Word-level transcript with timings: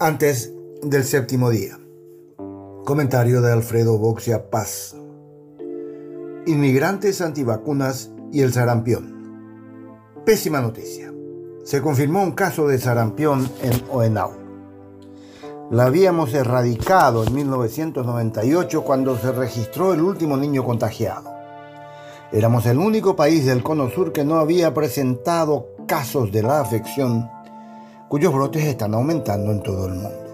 Antes 0.00 0.52
del 0.82 1.04
séptimo 1.04 1.50
día. 1.50 1.78
Comentario 2.84 3.40
de 3.40 3.52
Alfredo 3.52 3.96
Boxia 3.96 4.50
Paz. 4.50 4.94
Inmigrantes 6.46 7.20
antivacunas 7.20 8.10
y 8.30 8.42
el 8.42 8.52
sarampión. 8.52 9.14
Pésima 10.26 10.60
noticia. 10.60 11.12
Se 11.64 11.80
confirmó 11.80 12.22
un 12.22 12.32
caso 12.32 12.68
de 12.68 12.78
sarampión 12.78 13.48
en 13.62 13.82
Oenau. 13.90 14.32
La 15.70 15.86
habíamos 15.86 16.34
erradicado 16.34 17.24
en 17.24 17.34
1998 17.34 18.84
cuando 18.84 19.16
se 19.16 19.32
registró 19.32 19.94
el 19.94 20.02
último 20.02 20.36
niño 20.36 20.64
contagiado. 20.64 21.33
Éramos 22.32 22.66
el 22.66 22.78
único 22.78 23.14
país 23.14 23.46
del 23.46 23.62
cono 23.62 23.90
sur 23.90 24.12
que 24.12 24.24
no 24.24 24.36
había 24.36 24.74
presentado 24.74 25.68
casos 25.86 26.32
de 26.32 26.42
la 26.42 26.60
afección 26.60 27.30
cuyos 28.08 28.32
brotes 28.32 28.64
están 28.64 28.94
aumentando 28.94 29.50
en 29.50 29.62
todo 29.62 29.86
el 29.86 29.94
mundo. 29.94 30.24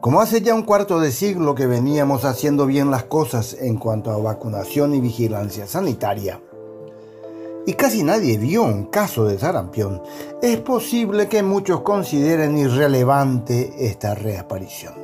Como 0.00 0.20
hace 0.20 0.40
ya 0.40 0.54
un 0.54 0.62
cuarto 0.62 1.00
de 1.00 1.10
siglo 1.10 1.54
que 1.54 1.66
veníamos 1.66 2.24
haciendo 2.24 2.66
bien 2.66 2.90
las 2.90 3.04
cosas 3.04 3.56
en 3.60 3.76
cuanto 3.76 4.10
a 4.10 4.18
vacunación 4.18 4.94
y 4.94 5.00
vigilancia 5.00 5.66
sanitaria, 5.66 6.40
y 7.66 7.72
casi 7.72 8.04
nadie 8.04 8.38
vio 8.38 8.62
un 8.62 8.84
caso 8.84 9.24
de 9.24 9.38
sarampión, 9.38 10.00
es 10.40 10.58
posible 10.60 11.28
que 11.28 11.42
muchos 11.42 11.80
consideren 11.80 12.56
irrelevante 12.56 13.74
esta 13.80 14.14
reaparición. 14.14 14.94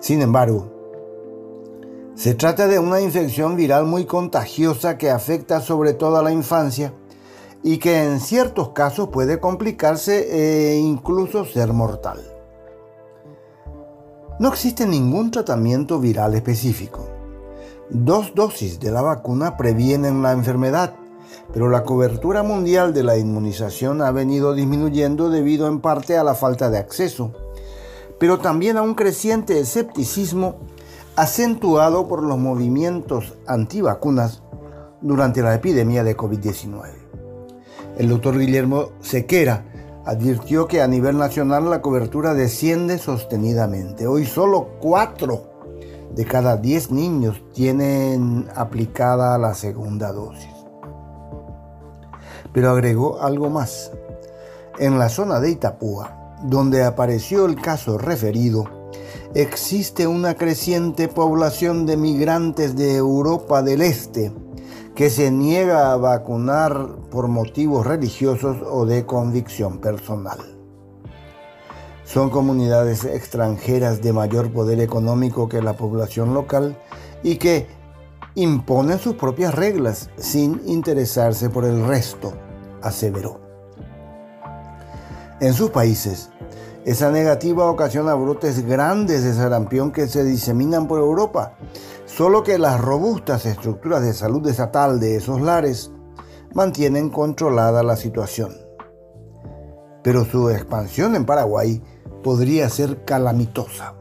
Sin 0.00 0.22
embargo, 0.22 0.75
se 2.16 2.34
trata 2.34 2.66
de 2.66 2.78
una 2.78 3.02
infección 3.02 3.56
viral 3.56 3.84
muy 3.84 4.06
contagiosa 4.06 4.96
que 4.96 5.10
afecta 5.10 5.60
sobre 5.60 5.92
todo 5.92 6.16
a 6.16 6.22
la 6.22 6.32
infancia 6.32 6.94
y 7.62 7.76
que 7.76 8.04
en 8.04 8.20
ciertos 8.20 8.70
casos 8.70 9.10
puede 9.10 9.38
complicarse 9.38 10.72
e 10.72 10.78
incluso 10.78 11.44
ser 11.44 11.74
mortal. 11.74 12.22
No 14.40 14.48
existe 14.48 14.86
ningún 14.86 15.30
tratamiento 15.30 16.00
viral 16.00 16.34
específico. 16.34 17.06
Dos 17.90 18.34
dosis 18.34 18.80
de 18.80 18.90
la 18.90 19.02
vacuna 19.02 19.58
previenen 19.58 20.22
la 20.22 20.32
enfermedad, 20.32 20.94
pero 21.52 21.68
la 21.68 21.84
cobertura 21.84 22.42
mundial 22.42 22.94
de 22.94 23.02
la 23.02 23.18
inmunización 23.18 24.00
ha 24.00 24.10
venido 24.10 24.54
disminuyendo 24.54 25.28
debido 25.28 25.68
en 25.68 25.80
parte 25.80 26.16
a 26.16 26.24
la 26.24 26.34
falta 26.34 26.70
de 26.70 26.78
acceso, 26.78 27.32
pero 28.18 28.38
también 28.38 28.78
a 28.78 28.82
un 28.82 28.94
creciente 28.94 29.60
escepticismo 29.60 30.56
acentuado 31.16 32.06
por 32.06 32.22
los 32.22 32.38
movimientos 32.38 33.34
antivacunas 33.46 34.42
durante 35.00 35.42
la 35.42 35.54
epidemia 35.54 36.04
de 36.04 36.16
COVID-19. 36.16 36.92
El 37.96 38.10
doctor 38.10 38.38
Guillermo 38.38 38.90
Sequera 39.00 39.64
advirtió 40.04 40.68
que 40.68 40.82
a 40.82 40.86
nivel 40.86 41.16
nacional 41.16 41.70
la 41.70 41.80
cobertura 41.80 42.34
desciende 42.34 42.98
sostenidamente. 42.98 44.06
Hoy 44.06 44.26
solo 44.26 44.68
4 44.80 45.56
de 46.14 46.24
cada 46.26 46.58
10 46.58 46.92
niños 46.92 47.42
tienen 47.52 48.48
aplicada 48.54 49.38
la 49.38 49.54
segunda 49.54 50.12
dosis. 50.12 50.54
Pero 52.52 52.70
agregó 52.70 53.22
algo 53.22 53.48
más. 53.48 53.90
En 54.78 54.98
la 54.98 55.08
zona 55.08 55.40
de 55.40 55.50
Itapúa, 55.50 56.36
donde 56.44 56.84
apareció 56.84 57.46
el 57.46 57.60
caso 57.60 57.96
referido, 57.96 58.85
existe 59.36 60.06
una 60.06 60.34
creciente 60.34 61.08
población 61.08 61.84
de 61.84 61.98
migrantes 61.98 62.74
de 62.74 62.96
Europa 62.96 63.62
del 63.62 63.82
Este 63.82 64.32
que 64.94 65.10
se 65.10 65.30
niega 65.30 65.92
a 65.92 65.96
vacunar 65.98 66.96
por 67.10 67.28
motivos 67.28 67.86
religiosos 67.86 68.56
o 68.66 68.86
de 68.86 69.04
convicción 69.04 69.78
personal. 69.78 70.38
Son 72.06 72.30
comunidades 72.30 73.04
extranjeras 73.04 74.00
de 74.00 74.14
mayor 74.14 74.50
poder 74.50 74.80
económico 74.80 75.50
que 75.50 75.60
la 75.60 75.76
población 75.76 76.32
local 76.32 76.80
y 77.22 77.36
que 77.36 77.66
imponen 78.36 78.98
sus 78.98 79.16
propias 79.16 79.54
reglas 79.54 80.08
sin 80.16 80.62
interesarse 80.64 81.50
por 81.50 81.66
el 81.66 81.86
resto, 81.86 82.32
aseveró. 82.80 83.38
En 85.40 85.52
sus 85.52 85.68
países, 85.68 86.30
esa 86.86 87.10
negativa 87.10 87.70
ocasiona 87.70 88.14
brotes 88.14 88.66
grandes 88.66 89.22
de 89.24 89.34
sarampión 89.34 89.92
que 89.92 90.06
se 90.06 90.24
diseminan 90.24 90.88
por 90.88 91.00
Europa 91.00 91.58
Solo 92.06 92.44
que 92.44 92.56
las 92.56 92.80
robustas 92.80 93.44
estructuras 93.46 94.00
de 94.00 94.14
salud 94.14 94.46
estatal 94.46 95.00
de 95.00 95.16
esos 95.16 95.40
lares 95.40 95.90
mantienen 96.54 97.10
controlada 97.10 97.82
la 97.82 97.96
situación. 97.96 98.56
Pero 100.02 100.24
su 100.24 100.48
expansión 100.48 101.16
en 101.16 101.26
Paraguay 101.26 101.82
podría 102.22 102.70
ser 102.70 103.04
calamitosa. 103.04 103.94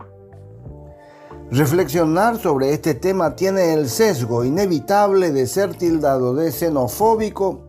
Reflexionar 1.50 2.38
sobre 2.38 2.74
este 2.74 2.94
tema 2.94 3.36
tiene 3.36 3.74
el 3.74 3.90
sesgo 3.90 4.46
inevitable 4.46 5.32
de 5.32 5.48
ser 5.48 5.76
tildado 5.76 6.36
de 6.36 6.52
xenofóbico 6.52 7.64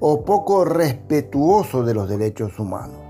o 0.00 0.24
poco 0.24 0.64
respetuoso 0.64 1.82
de 1.84 1.94
los 1.94 2.08
derechos 2.08 2.58
humanos. 2.58 3.05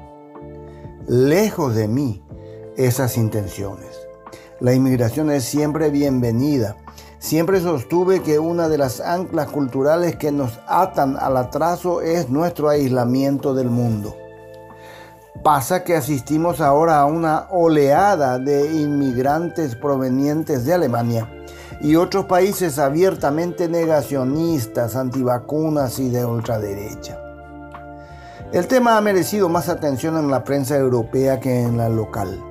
Lejos 1.08 1.76
de 1.76 1.86
mí 1.86 2.20
esas 2.76 3.16
intenciones. 3.16 3.96
La 4.58 4.74
inmigración 4.74 5.30
es 5.30 5.44
siempre 5.44 5.88
bienvenida. 5.90 6.78
Siempre 7.20 7.60
sostuve 7.60 8.22
que 8.22 8.40
una 8.40 8.68
de 8.68 8.76
las 8.76 9.00
anclas 9.00 9.46
culturales 9.46 10.16
que 10.16 10.32
nos 10.32 10.58
atan 10.66 11.16
al 11.16 11.36
atraso 11.36 12.00
es 12.00 12.28
nuestro 12.28 12.70
aislamiento 12.70 13.54
del 13.54 13.70
mundo. 13.70 14.16
Pasa 15.44 15.84
que 15.84 15.94
asistimos 15.94 16.60
ahora 16.60 16.98
a 16.98 17.04
una 17.04 17.46
oleada 17.52 18.40
de 18.40 18.72
inmigrantes 18.72 19.76
provenientes 19.76 20.64
de 20.64 20.74
Alemania 20.74 21.30
y 21.80 21.94
otros 21.94 22.24
países 22.24 22.80
abiertamente 22.80 23.68
negacionistas, 23.68 24.96
antivacunas 24.96 26.00
y 26.00 26.08
de 26.08 26.24
ultraderecha. 26.24 27.25
El 28.52 28.66
tema 28.66 28.96
ha 28.96 29.00
merecido 29.00 29.48
más 29.48 29.68
atención 29.68 30.16
en 30.16 30.30
la 30.30 30.44
prensa 30.44 30.76
europea 30.76 31.40
que 31.40 31.62
en 31.62 31.76
la 31.76 31.88
local 31.88 32.42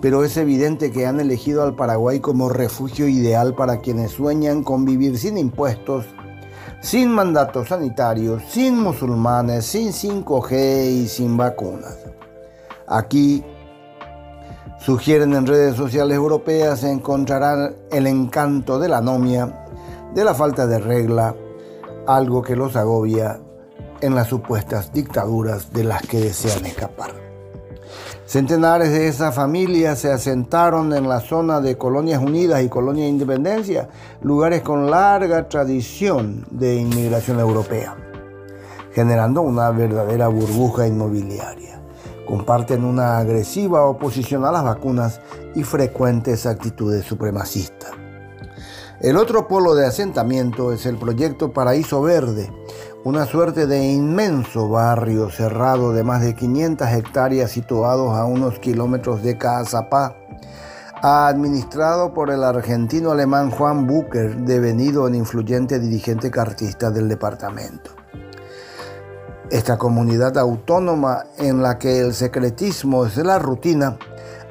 pero 0.00 0.24
es 0.24 0.36
evidente 0.36 0.92
que 0.92 1.06
han 1.06 1.20
elegido 1.20 1.62
al 1.62 1.74
Paraguay 1.74 2.20
como 2.20 2.48
refugio 2.48 3.08
ideal 3.08 3.54
para 3.54 3.80
quienes 3.80 4.12
sueñan 4.12 4.62
con 4.62 4.84
vivir 4.84 5.18
sin 5.18 5.38
impuestos, 5.38 6.04
sin 6.80 7.10
mandatos 7.10 7.68
sanitarios, 7.68 8.42
sin 8.48 8.78
musulmanes, 8.78 9.64
sin 9.64 9.88
5G 9.88 11.02
y 11.02 11.08
sin 11.08 11.36
vacunas. 11.36 11.98
Aquí, 12.86 13.42
sugieren 14.78 15.32
en 15.34 15.46
redes 15.46 15.76
sociales 15.76 16.16
europeas, 16.16 16.84
encontrarán 16.84 17.74
el 17.90 18.06
encanto 18.06 18.78
de 18.78 18.88
la 18.88 18.98
anomia, 18.98 19.66
de 20.14 20.24
la 20.24 20.34
falta 20.34 20.66
de 20.66 20.78
regla, 20.78 21.34
algo 22.06 22.42
que 22.42 22.54
los 22.54 22.76
agobia 22.76 23.40
en 24.00 24.14
las 24.14 24.28
supuestas 24.28 24.92
dictaduras 24.92 25.72
de 25.72 25.84
las 25.84 26.02
que 26.02 26.20
desean 26.20 26.66
escapar. 26.66 27.26
Centenares 28.26 28.90
de 28.90 29.06
esas 29.06 29.34
familias 29.34 30.00
se 30.00 30.10
asentaron 30.10 30.92
en 30.92 31.08
la 31.08 31.20
zona 31.20 31.60
de 31.60 31.78
Colonias 31.78 32.20
Unidas 32.20 32.62
y 32.62 32.68
Colonia 32.68 33.06
Independencia, 33.06 33.88
lugares 34.20 34.62
con 34.62 34.90
larga 34.90 35.48
tradición 35.48 36.44
de 36.50 36.74
inmigración 36.74 37.38
europea, 37.38 37.96
generando 38.92 39.42
una 39.42 39.70
verdadera 39.70 40.26
burbuja 40.26 40.88
inmobiliaria. 40.88 41.80
Comparten 42.26 42.84
una 42.84 43.18
agresiva 43.18 43.84
oposición 43.84 44.44
a 44.44 44.50
las 44.50 44.64
vacunas 44.64 45.20
y 45.54 45.62
frecuentes 45.62 46.46
actitudes 46.46 47.04
supremacistas. 47.04 47.92
El 49.00 49.18
otro 49.18 49.46
polo 49.46 49.76
de 49.76 49.86
asentamiento 49.86 50.72
es 50.72 50.84
el 50.86 50.96
proyecto 50.96 51.52
Paraíso 51.52 52.02
Verde, 52.02 52.50
una 53.06 53.24
suerte 53.24 53.68
de 53.68 53.92
inmenso 53.92 54.68
barrio 54.68 55.30
cerrado 55.30 55.92
de 55.92 56.02
más 56.02 56.22
de 56.22 56.34
500 56.34 56.88
hectáreas 56.88 57.52
situados 57.52 58.16
a 58.16 58.24
unos 58.24 58.58
kilómetros 58.58 59.22
de 59.22 59.38
Caazapá, 59.38 60.16
administrado 61.02 62.12
por 62.12 62.30
el 62.30 62.42
argentino 62.42 63.12
alemán 63.12 63.52
Juan 63.52 63.86
Bucher, 63.86 64.38
devenido 64.38 65.06
el 65.06 65.14
influyente 65.14 65.78
dirigente 65.78 66.32
cartista 66.32 66.90
del 66.90 67.08
departamento. 67.08 67.92
Esta 69.52 69.78
comunidad 69.78 70.36
autónoma 70.36 71.26
en 71.38 71.62
la 71.62 71.78
que 71.78 72.00
el 72.00 72.12
secretismo 72.12 73.06
es 73.06 73.16
la 73.18 73.38
rutina, 73.38 73.98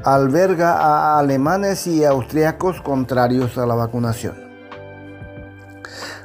alberga 0.06 0.78
a 0.78 1.19
alemanes 1.19 1.88
y 1.88 2.06
austriacos 2.06 2.80
contrarios 2.80 3.57
a 3.57 3.66
la 3.66 3.75
vacunación. 3.75 4.44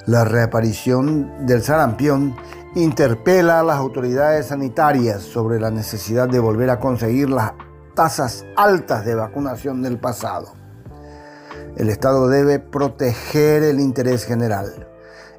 La 0.06 0.24
reaparición 0.24 1.46
del 1.46 1.62
sarampión 1.62 2.34
interpela 2.74 3.60
a 3.60 3.62
las 3.62 3.76
autoridades 3.76 4.46
sanitarias 4.46 5.20
sobre 5.20 5.60
la 5.60 5.70
necesidad 5.70 6.26
de 6.26 6.38
volver 6.38 6.70
a 6.70 6.80
conseguir 6.80 7.28
las 7.28 7.52
tasas 7.94 8.46
altas 8.56 9.04
de 9.04 9.14
vacunación 9.14 9.82
del 9.82 9.98
pasado. 9.98 10.54
El 11.76 11.90
Estado 11.90 12.28
debe 12.28 12.58
proteger 12.60 13.62
el 13.62 13.78
interés 13.78 14.24
general. 14.24 14.88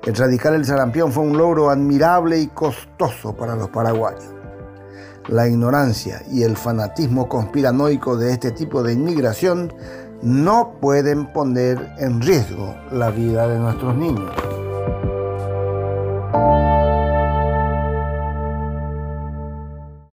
Erradicar 0.06 0.54
el 0.54 0.66
sarampión 0.66 1.12
fue 1.12 1.24
un 1.24 1.38
logro 1.38 1.72
admirable 1.72 2.40
y 2.40 2.48
costoso 2.48 3.36
para 3.36 3.56
los 3.56 3.70
paraguayos. 3.70 4.26
La 5.28 5.48
ignorancia 5.48 6.22
y 6.32 6.44
el 6.44 6.56
fanatismo 6.56 7.28
conspiranoico 7.28 8.16
de 8.16 8.34
este 8.34 8.52
tipo 8.52 8.84
de 8.84 8.94
inmigración 8.94 9.74
no 10.22 10.74
pueden 10.80 11.26
poner 11.34 11.94
en 11.98 12.22
riesgo 12.22 12.76
la 12.92 13.10
vida 13.10 13.48
de 13.48 13.60
nuestros 13.60 13.96
niños. 13.96 14.32